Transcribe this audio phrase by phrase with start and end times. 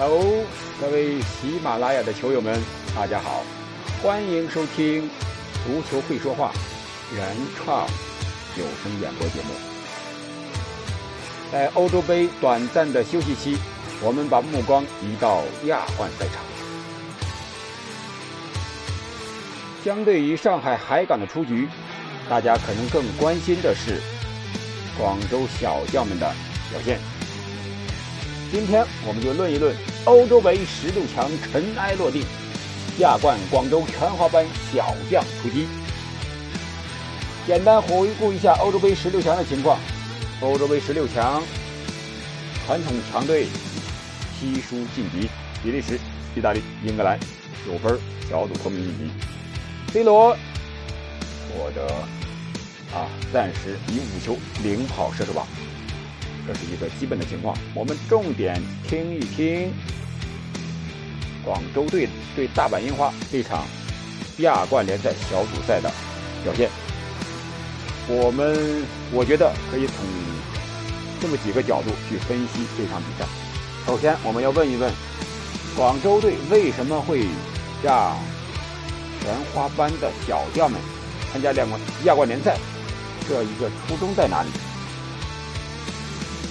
[0.00, 0.44] Hello，
[0.80, 2.62] 各位喜马拉雅的球友们，
[2.94, 3.42] 大家好，
[4.00, 5.02] 欢迎收听
[5.66, 6.52] 《足球会说话》
[7.16, 7.84] 原创
[8.56, 9.50] 有声演播节目。
[11.50, 13.56] 在欧洲杯短暂的休息期，
[14.00, 16.44] 我们把目光移到亚冠赛场。
[19.84, 21.68] 相对于上海海港的出局，
[22.30, 24.00] 大家可能更关心的是
[24.96, 26.32] 广州小将们的
[26.70, 27.17] 表现。
[28.50, 29.76] 今天我们就论一论
[30.06, 32.24] 欧洲杯十六强尘埃落定，
[32.98, 35.68] 亚冠广州全华班小将出击。
[37.46, 39.78] 简单回顾一下欧洲杯十六强的情况：
[40.40, 41.42] 欧洲杯十六强，
[42.64, 43.48] 传统强队
[44.40, 45.28] 悉数晋级，
[45.62, 46.00] 比利时、
[46.34, 47.20] 意大利、英格兰
[47.66, 49.10] 九分小组脱颖晋级。
[49.92, 50.34] C 罗
[51.52, 51.86] 获得
[52.96, 55.46] 啊暂时以五球领跑射手榜。
[56.48, 59.70] 这是一个基本的情况，我们重点听一听
[61.44, 63.66] 广州队对大阪樱花这场
[64.38, 65.92] 亚冠联赛小组赛的
[66.42, 66.70] 表现。
[68.08, 68.82] 我们
[69.12, 69.96] 我觉得可以从
[71.20, 73.28] 这么几个角度去分析这场比赛。
[73.86, 74.90] 首先，我们要问一问
[75.76, 77.26] 广州队为什么会
[77.82, 78.16] 让
[79.20, 80.80] 全华班的小将们
[81.30, 82.56] 参加亚冠亚冠联赛？
[83.28, 84.48] 这一个初衷在哪里？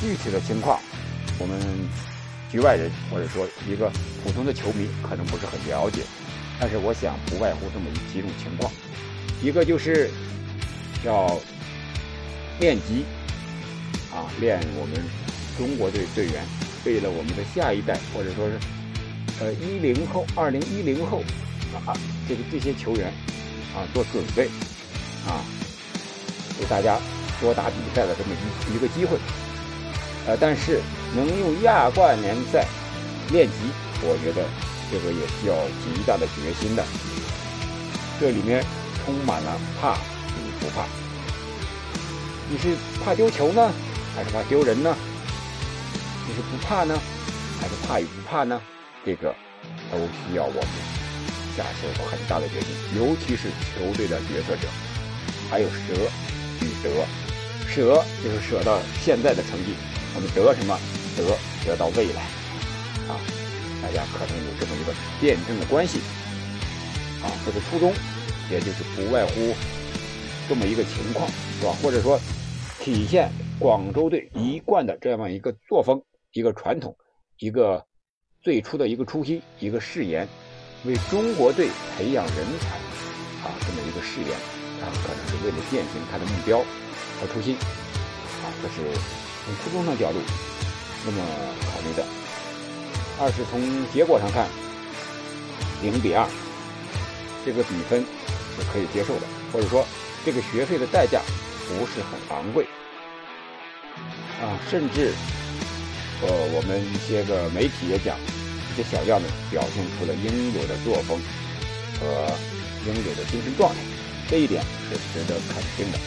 [0.00, 0.78] 具体的情况，
[1.38, 1.58] 我们
[2.50, 3.90] 局外人或者说一个
[4.22, 6.02] 普通的球迷可能不是很了解，
[6.60, 8.72] 但是我想不外乎这么几种情况，
[9.42, 10.10] 一个就是
[11.04, 11.38] 要
[12.60, 13.04] 练级
[14.14, 15.02] 啊，练我们
[15.58, 16.44] 中国队队员，
[16.84, 18.58] 为了我们的下一代或者说是
[19.40, 21.22] 呃一零后、二零一零后
[21.86, 21.92] 啊
[22.28, 23.12] 这个这些球员
[23.74, 24.46] 啊做准备
[25.26, 25.42] 啊，
[26.58, 26.98] 给大家
[27.40, 28.30] 多打比赛的这么
[28.70, 29.18] 一一个机会。
[30.28, 30.82] 呃，但是
[31.16, 32.66] 能用亚冠联赛
[33.32, 33.54] 练级，
[34.02, 34.44] 我觉得
[34.92, 36.84] 这个也需要极大的决心的。
[38.20, 38.62] 这里面
[39.02, 40.84] 充满了怕与不怕。
[42.50, 43.72] 你是怕丢球呢，
[44.14, 44.94] 还是怕丢人呢？
[46.28, 46.94] 你是不怕呢，
[47.58, 48.60] 还是怕与不怕呢？
[49.06, 49.34] 这个
[49.90, 50.68] 都需要我们
[51.56, 52.68] 下下很大的决心，
[52.98, 54.68] 尤其是球队的决策者，
[55.48, 55.94] 还有舍
[56.60, 56.90] 与得。
[57.66, 59.74] 舍就是舍到现在的成绩。
[60.18, 60.76] 我们得什么？
[61.16, 61.22] 得
[61.64, 62.22] 得到未来
[63.06, 63.14] 啊！
[63.80, 66.00] 大家可能有这么一个辩证的关系
[67.22, 67.30] 啊。
[67.46, 67.94] 这个初衷，
[68.50, 69.54] 也就是不外乎
[70.48, 71.28] 这么一个情况，
[71.60, 71.72] 是吧？
[71.80, 72.18] 或者说
[72.80, 73.30] 体现
[73.60, 76.02] 广州队一贯的这样一个作风、
[76.32, 76.96] 一个传统、
[77.38, 77.86] 一个
[78.42, 80.26] 最初的一个初心、一个誓言，
[80.84, 82.76] 为中国队培养人才
[83.46, 84.32] 啊这么一个誓言，
[84.82, 86.58] 啊，可能是为了践行他的目标
[87.20, 88.50] 和初心啊。
[88.60, 89.27] 这是。
[89.48, 90.18] 从初衷的角度，
[91.06, 91.24] 那么
[91.72, 92.04] 考虑的；
[93.18, 93.58] 二是从
[93.94, 94.46] 结果上看，
[95.80, 96.28] 零比二，
[97.46, 99.86] 这个比分是可以接受的，或者说
[100.22, 101.22] 这个学费的代价
[101.66, 102.66] 不是很昂贵
[104.42, 104.52] 啊。
[104.70, 105.14] 甚至，
[106.20, 108.18] 呃，我们一些个媒体也讲，
[108.76, 111.18] 这些小将们表现出了应有的作风
[111.98, 112.04] 和
[112.84, 113.76] 应有的精神状态，
[114.28, 115.98] 这一点是值得肯定的。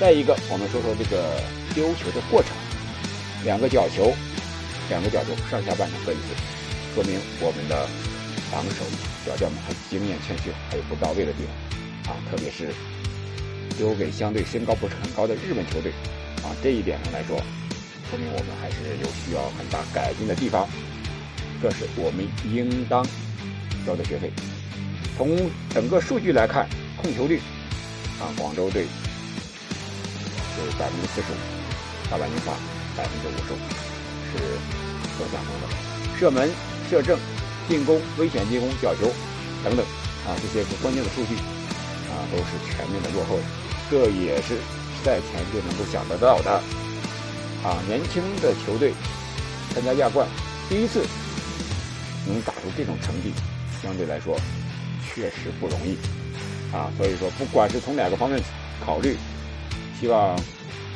[0.00, 1.38] 再一个，我们说说这个
[1.74, 2.52] 丢球的过程，
[3.44, 4.14] 两个角球，
[4.88, 6.22] 两个角球上下半场各一次，
[6.94, 7.88] 说明我们的
[8.48, 8.84] 防守
[9.26, 11.38] 小将们还经验欠缺，还有不到位的地
[12.04, 12.72] 方啊，特别是
[13.76, 15.90] 丢给相对身高不是很高的日本球队
[16.44, 17.36] 啊，这一点上来说，
[18.08, 20.68] 说明我们还是有需要很大改进的地方，
[21.60, 23.04] 这是我们应当
[23.84, 24.30] 交的学费。
[25.16, 27.40] 从整个数据来看，控球率
[28.20, 28.86] 啊，广州队。
[30.56, 31.34] 是百分之四十五，
[32.10, 32.52] 大阪樱花
[32.96, 33.58] 百分之五十五，
[34.30, 34.38] 是
[35.16, 36.50] 所讲中的射门、
[36.88, 37.18] 射正、
[37.68, 39.10] 进攻、危险进攻、角球
[39.64, 39.84] 等等
[40.26, 41.34] 啊，这些关键的数据
[42.10, 43.42] 啊，都是全面的落后的。
[43.90, 44.56] 这也是
[45.02, 46.50] 赛前就能够想得到的
[47.62, 47.82] 啊。
[47.88, 48.92] 年轻的球队
[49.74, 50.26] 参加亚冠，
[50.68, 51.04] 第一次
[52.26, 53.32] 能打出这种成绩，
[53.82, 54.36] 相对来说
[55.06, 55.96] 确实不容易
[56.74, 56.90] 啊。
[56.96, 58.40] 所以说，不管是从哪个方面
[58.84, 59.16] 考虑。
[60.00, 60.36] 希望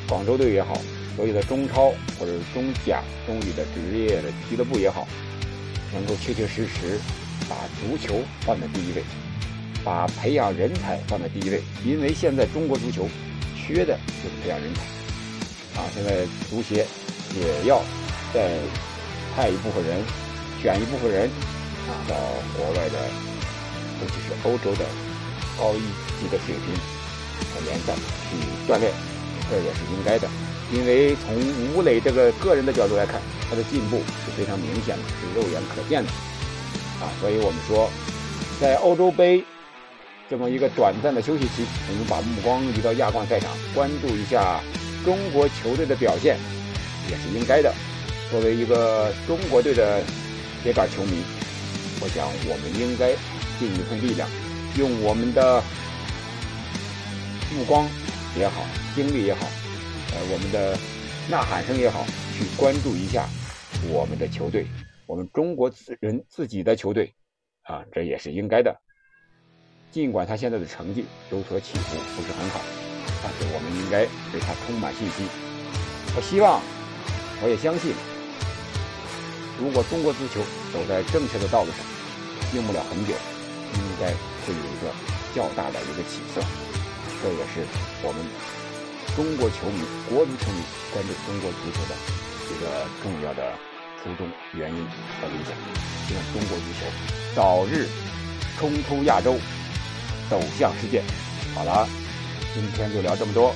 [0.08, 0.74] 广州队也好，
[1.18, 5.04] 所有的中超或者中甲、中乙的职业的俱乐部也好，
[5.92, 6.96] 能够切切实实
[7.48, 9.02] 把足球放在第一位，
[9.82, 11.60] 把培养人才放在第一位。
[11.84, 13.08] 因为现在中国足球
[13.56, 14.82] 缺的就是培养人才
[15.80, 15.90] 啊！
[15.92, 16.86] 现在足协
[17.34, 17.82] 也要
[18.32, 18.56] 再
[19.34, 19.98] 派一部分人，
[20.62, 21.28] 选一部分人
[21.90, 22.14] 啊，到
[22.56, 22.98] 国外的，
[24.00, 24.84] 尤其是欧洲的
[25.58, 25.80] 高一
[26.22, 26.78] 级的水平。
[27.64, 27.92] 联赛
[28.30, 28.92] 去锻炼，
[29.50, 30.28] 这也是应该的
[30.72, 31.34] 因为从
[31.74, 36.10] 吴磊这个个人的角度来看，他的进步是非常明显的，是肉眼可见的
[37.00, 37.08] 啊。
[37.20, 37.90] 所以我们说，
[38.60, 39.42] 在欧洲杯
[40.28, 44.60] 这么一个短暂的休息期，我们把目光移到亚冠赛场，关注一下
[45.04, 46.36] 中国球队的表现，
[47.10, 47.72] 也是应该的。
[48.30, 50.02] 作为一个中国队的
[50.62, 51.22] 铁杆球迷，
[52.00, 53.12] 我想我们应该
[53.58, 54.28] 尽一份力量，
[54.76, 55.62] 用我们的
[57.56, 57.88] 目光
[58.38, 59.40] 也好，精力也好。
[60.10, 60.76] 呃，我们的
[61.28, 62.04] 呐喊声也好，
[62.36, 63.28] 去关注一下
[63.90, 64.66] 我们的球队，
[65.06, 67.14] 我们中国自人自己的球队，
[67.62, 68.74] 啊，这也是应该的。
[69.90, 72.60] 尽管他现在的成绩有所起伏，不是很好，
[73.22, 75.26] 但是我们应该对他充满信心。
[76.16, 76.60] 我希望，
[77.42, 77.92] 我也相信，
[79.60, 80.40] 如果中国足球
[80.72, 81.80] 走在正确的道路上，
[82.56, 83.12] 用不了很久，
[83.74, 84.08] 应该
[84.44, 84.88] 会有一个
[85.34, 86.40] 较大的一个起色。
[87.22, 87.64] 这也是
[88.02, 88.58] 我们。
[89.18, 90.62] 中国球迷、国足球迷
[90.94, 91.94] 关注中国足球的
[92.54, 93.52] 一个重要的
[94.00, 95.56] 初衷、原因和理想，
[96.06, 96.86] 希望中国足球
[97.34, 97.88] 早日
[98.60, 99.36] 冲出亚洲，
[100.30, 101.02] 走向世界。
[101.52, 101.88] 好了，
[102.54, 103.52] 今天就聊这么多，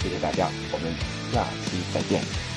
[0.00, 0.94] 谢谢大家，我们
[1.32, 2.49] 下期再见。